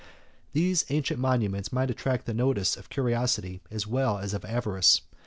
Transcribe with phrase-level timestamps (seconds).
[0.53, 5.01] These ancient monuments might attract the notice of curiosity, as well as of avarice.